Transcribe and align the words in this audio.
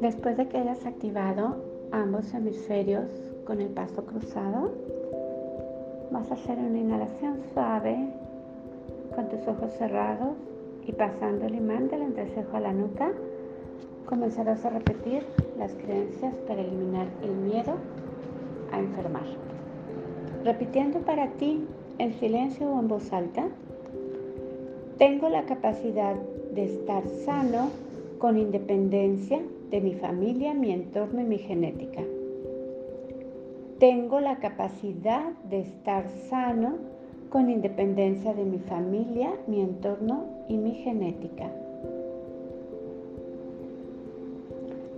Después 0.00 0.36
de 0.36 0.48
que 0.48 0.58
hayas 0.58 0.86
activado 0.86 1.56
ambos 1.90 2.32
hemisferios 2.32 3.04
con 3.44 3.60
el 3.60 3.68
paso 3.68 4.04
cruzado, 4.04 4.72
vas 6.10 6.30
a 6.30 6.34
hacer 6.34 6.58
una 6.58 6.78
inhalación 6.78 7.42
suave 7.52 8.08
con 9.14 9.28
tus 9.28 9.46
ojos 9.46 9.72
cerrados 9.72 10.36
y 10.86 10.92
pasando 10.92 11.46
el 11.46 11.56
imán 11.56 11.88
del 11.88 12.02
entrecejo 12.02 12.56
a 12.56 12.60
la 12.60 12.72
nuca, 12.72 13.12
comenzarás 14.06 14.64
a 14.64 14.70
repetir 14.70 15.22
las 15.58 15.74
creencias 15.74 16.34
para 16.46 16.62
eliminar 16.62 17.08
el 17.22 17.32
miedo 17.32 17.74
a 18.72 18.78
enfermar. 18.78 19.26
Repitiendo 20.44 21.00
para 21.00 21.28
ti 21.32 21.66
en 21.98 22.14
silencio 22.14 22.70
o 22.70 22.80
en 22.80 22.88
voz 22.88 23.12
alta, 23.12 23.48
tengo 24.98 25.28
la 25.28 25.44
capacidad 25.44 26.16
de 26.52 26.64
estar 26.64 27.08
sano 27.24 27.70
con 28.18 28.36
independencia 28.36 29.40
de 29.70 29.80
mi 29.80 29.94
familia, 29.94 30.54
mi 30.54 30.72
entorno 30.72 31.20
y 31.20 31.24
mi 31.24 31.38
genética. 31.38 32.02
Tengo 33.78 34.18
la 34.18 34.40
capacidad 34.40 35.30
de 35.48 35.60
estar 35.60 36.08
sano 36.28 36.78
con 37.30 37.48
independencia 37.48 38.34
de 38.34 38.44
mi 38.44 38.58
familia, 38.58 39.30
mi 39.46 39.60
entorno 39.60 40.24
y 40.48 40.56
mi 40.56 40.72
genética. 40.72 41.48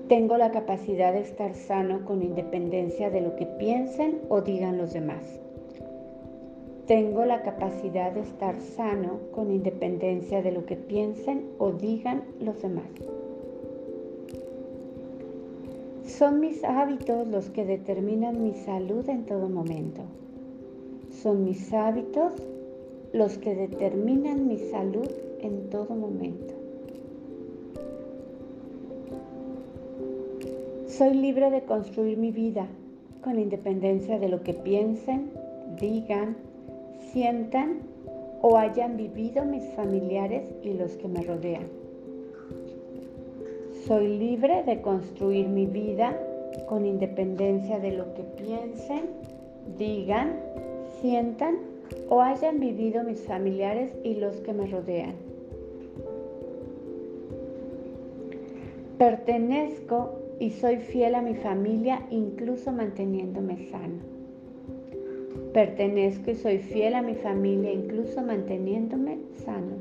Tengo 0.09 0.39
la 0.39 0.51
capacidad 0.51 1.13
de 1.13 1.21
estar 1.21 1.55
sano 1.55 2.07
con 2.07 2.23
independencia 2.23 3.11
de 3.11 3.21
lo 3.21 3.37
que 3.37 3.45
piensen 3.45 4.19
o 4.31 4.41
digan 4.41 4.79
los 4.79 4.95
demás. 4.95 5.41
Tengo 6.91 7.25
la 7.25 7.43
capacidad 7.43 8.11
de 8.11 8.23
estar 8.23 8.59
sano 8.59 9.21
con 9.31 9.53
independencia 9.53 10.43
de 10.43 10.51
lo 10.51 10.67
que 10.67 10.75
piensen 10.75 11.45
o 11.59 11.71
digan 11.71 12.25
los 12.41 12.61
demás. 12.63 12.89
Son 16.05 16.41
mis 16.41 16.65
hábitos 16.65 17.29
los 17.29 17.49
que 17.49 17.65
determinan 17.65 18.43
mi 18.43 18.55
salud 18.55 19.09
en 19.09 19.25
todo 19.25 19.49
momento. 19.49 20.01
Son 21.13 21.45
mis 21.45 21.73
hábitos 21.73 22.33
los 23.13 23.39
que 23.39 23.55
determinan 23.55 24.49
mi 24.49 24.59
salud 24.59 25.09
en 25.43 25.71
todo 25.71 25.95
momento. 25.95 26.55
Soy 30.89 31.15
libre 31.15 31.53
de 31.53 31.63
construir 31.63 32.19
mi 32.19 32.33
vida 32.33 32.67
con 33.23 33.39
independencia 33.39 34.19
de 34.19 34.29
lo 34.29 34.43
que 34.43 34.55
piensen, 34.55 35.31
digan, 35.81 36.50
sientan 37.13 37.81
o 38.43 38.57
hayan 38.57 38.97
vivido 38.97 39.45
mis 39.45 39.65
familiares 39.75 40.49
y 40.63 40.75
los 40.75 40.93
que 40.93 41.09
me 41.09 41.23
rodean. 41.23 41.67
Soy 43.87 44.19
libre 44.19 44.63
de 44.65 44.81
construir 44.81 45.49
mi 45.49 45.67
vida 45.67 46.17
con 46.69 46.87
independencia 46.87 47.79
de 47.79 47.93
lo 47.93 48.13
que 48.15 48.23
piensen, 48.23 49.07
digan, 49.79 50.37
sientan 51.01 51.59
o 52.09 52.21
hayan 52.21 52.61
vivido 52.61 53.03
mis 53.05 53.21
familiares 53.21 53.93
y 54.05 54.15
los 54.15 54.37
que 54.37 54.53
me 54.53 54.67
rodean. 54.67 55.15
Pertenezco 58.99 60.13
y 60.39 60.51
soy 60.51 60.77
fiel 60.77 61.15
a 61.15 61.23
mi 61.23 61.35
familia 61.35 62.07
incluso 62.11 62.71
manteniéndome 62.71 63.69
sano. 63.71 64.20
Pertenezco 65.53 66.31
y 66.31 66.35
soy 66.35 66.59
fiel 66.59 66.95
a 66.95 67.03
mi 67.03 67.15
familia 67.15 67.73
incluso 67.73 68.23
manteniéndome 68.23 69.19
sano. 69.45 69.77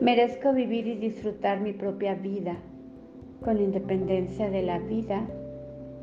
Merezco 0.00 0.52
vivir 0.52 0.86
y 0.86 0.96
disfrutar 0.96 1.60
mi 1.60 1.72
propia 1.72 2.14
vida 2.14 2.56
con 3.42 3.60
independencia 3.60 4.50
de 4.50 4.62
la 4.62 4.78
vida 4.78 5.26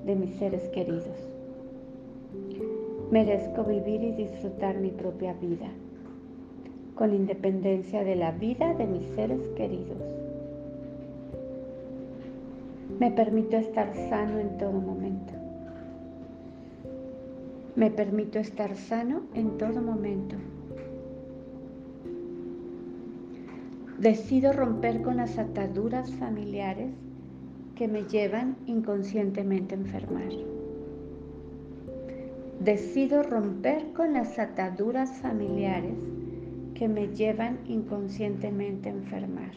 de 0.06 0.16
mis 0.16 0.35
seres 0.35 0.69
queridos. 0.69 1.29
Merezco 3.12 3.63
vivir 3.63 4.03
y 4.03 4.12
disfrutar 4.12 4.78
mi 4.78 4.90
propia 4.90 5.34
vida 5.34 5.67
con 6.96 7.13
independencia 7.13 8.03
de 8.03 8.16
la 8.16 8.31
vida 8.31 8.73
de 8.73 8.88
mis 8.88 9.06
seres 9.16 9.41
queridos. 9.57 9.97
Me 13.00 13.12
permito 13.12 13.57
estar 13.57 13.94
sano 14.09 14.40
en 14.40 14.57
todo 14.57 14.73
momento. 14.73 15.41
Me 17.76 17.90
permito 17.90 18.38
estar 18.38 18.76
sano 18.76 19.22
en 19.34 19.58
todo 19.58 19.82
momento. 19.82 20.36
Decido 23.98 24.52
romper 24.52 25.02
con 25.02 25.18
las 25.18 25.38
ataduras 25.38 26.12
familiares 26.16 26.92
que 27.76 27.88
me 27.88 28.04
llevan 28.04 28.58
inconscientemente 28.66 29.76
a 29.76 29.78
enfermar. 29.78 30.32
Decido 32.59 33.24
romper 33.24 33.94
con 33.94 34.14
las 34.14 34.38
ataduras 34.38 35.20
familiares 35.22 35.96
que 36.74 36.90
me 36.90 37.08
llevan 37.08 37.59
inconscientemente 37.68 38.90
a 38.90 38.94
enfermar. 38.94 39.53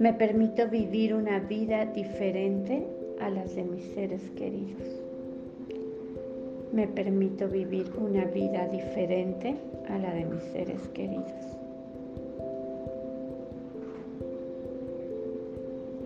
Me 0.00 0.12
permito 0.14 0.68
vivir 0.68 1.14
una 1.14 1.38
vida 1.38 1.86
diferente 1.86 3.01
a 3.22 3.30
las 3.30 3.54
de 3.54 3.64
mis 3.64 3.84
seres 3.94 4.22
queridos 4.36 5.02
me 6.72 6.88
permito 6.88 7.48
vivir 7.48 7.90
una 7.98 8.24
vida 8.24 8.66
diferente 8.68 9.54
a 9.88 9.98
la 9.98 10.14
de 10.14 10.24
mis 10.24 10.42
seres 10.44 10.88
queridos. 10.88 11.30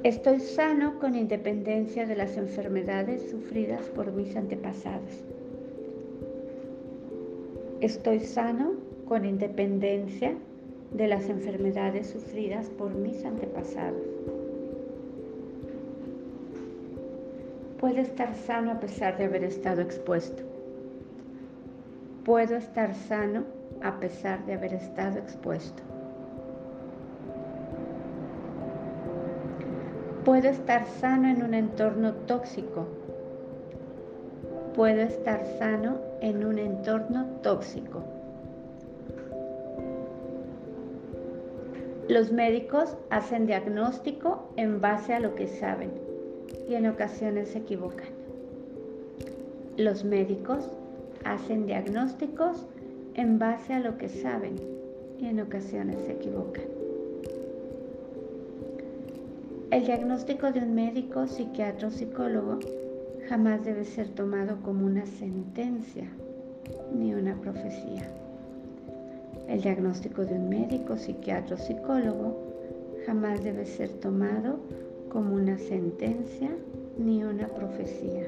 Estoy 0.02 0.40
sano 0.40 0.98
con 0.98 1.14
independencia 1.14 2.06
de 2.06 2.16
las 2.16 2.36
enfermedades 2.36 3.30
sufridas 3.30 3.82
por 3.90 4.12
mis 4.12 4.36
antepasados. 4.36 5.24
Estoy 7.80 8.20
sano 8.20 8.74
con 9.06 9.24
independencia 9.24 10.34
de 10.92 11.06
las 11.06 11.28
enfermedades 11.28 12.08
sufridas 12.08 12.68
por 12.70 12.94
mis 12.94 13.24
antepasados. 13.24 14.02
Puedo 17.86 18.00
estar 18.00 18.34
sano 18.34 18.72
a 18.72 18.80
pesar 18.80 19.16
de 19.16 19.26
haber 19.26 19.44
estado 19.44 19.80
expuesto 19.80 20.42
puedo 22.24 22.56
estar 22.56 22.92
sano 22.92 23.44
a 23.80 24.00
pesar 24.00 24.44
de 24.44 24.54
haber 24.54 24.74
estado 24.74 25.20
expuesto. 25.20 25.84
Puedo 30.24 30.48
estar 30.48 30.84
sano 30.86 31.28
en 31.28 31.44
un 31.44 31.54
entorno 31.54 32.14
tóxico. 32.26 32.88
Puedo 34.74 35.02
estar 35.02 35.46
sano 35.60 36.00
en 36.20 36.44
un 36.44 36.58
entorno 36.58 37.26
tóxico. 37.44 38.02
Los 42.08 42.32
médicos 42.32 42.96
hacen 43.10 43.46
diagnóstico 43.46 44.50
en 44.56 44.80
base 44.80 45.14
a 45.14 45.20
lo 45.20 45.36
que 45.36 45.46
saben 45.46 46.05
y 46.68 46.74
en 46.74 46.86
ocasiones 46.86 47.48
se 47.48 47.58
equivocan. 47.58 48.08
Los 49.76 50.04
médicos 50.04 50.68
hacen 51.24 51.66
diagnósticos 51.66 52.66
en 53.14 53.38
base 53.38 53.74
a 53.74 53.80
lo 53.80 53.98
que 53.98 54.08
saben 54.08 54.56
y 55.18 55.26
en 55.26 55.40
ocasiones 55.40 55.96
se 56.06 56.12
equivocan. 56.12 56.64
El 59.70 59.84
diagnóstico 59.84 60.52
de 60.52 60.60
un 60.60 60.74
médico, 60.74 61.26
psiquiatra 61.26 61.88
o 61.88 61.90
psicólogo 61.90 62.60
jamás 63.28 63.64
debe 63.64 63.84
ser 63.84 64.08
tomado 64.08 64.62
como 64.62 64.86
una 64.86 65.04
sentencia 65.06 66.08
ni 66.94 67.12
una 67.14 67.34
profecía. 67.40 68.08
El 69.48 69.62
diagnóstico 69.62 70.24
de 70.24 70.34
un 70.34 70.48
médico, 70.48 70.96
psiquiatra 70.96 71.56
o 71.56 71.58
psicólogo 71.58 72.36
jamás 73.06 73.42
debe 73.42 73.66
ser 73.66 73.90
tomado 74.00 74.58
como 75.10 75.34
una 75.34 75.58
sentencia 75.58 76.50
ni 76.98 77.22
una 77.22 77.48
profecía. 77.48 78.26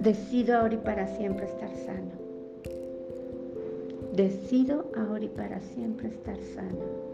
Decido 0.00 0.56
ahora 0.56 0.74
y 0.74 0.78
para 0.78 1.06
siempre 1.16 1.44
estar 1.44 1.70
sano. 1.76 2.12
Decido 4.14 4.86
ahora 4.96 5.24
y 5.24 5.28
para 5.28 5.60
siempre 5.60 6.08
estar 6.08 6.36
sano. 6.54 7.10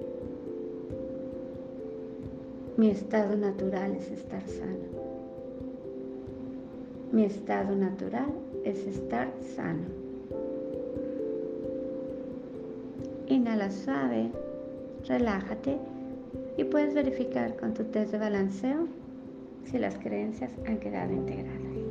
Mi 2.76 2.90
estado 2.90 3.36
natural 3.36 3.96
es 3.96 4.10
estar 4.10 4.42
sano. 4.46 4.86
Mi 7.10 7.24
estado 7.24 7.74
natural 7.74 8.32
es 8.64 8.86
estar 8.86 9.32
sano. 9.54 9.86
Inhala 13.28 13.70
suave, 13.70 14.30
relájate 15.08 15.78
y 16.56 16.64
puedes 16.64 16.94
verificar 16.94 17.56
con 17.56 17.74
tu 17.74 17.84
test 17.84 18.12
de 18.12 18.18
balanceo 18.18 18.88
si 19.64 19.78
las 19.78 19.96
creencias 19.98 20.52
han 20.66 20.78
quedado 20.78 21.12
integradas. 21.12 21.85